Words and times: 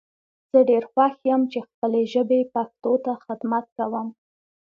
زه 0.51 0.59
ډیر 0.69 0.83
خوښ 0.91 1.15
یم 1.29 1.41
چی 1.51 1.59
خپلې 1.69 2.01
ژبي 2.13 2.41
پښتو 2.53 2.93
ته 3.05 3.11
خدمت 3.25 3.65
کوم 3.77 4.07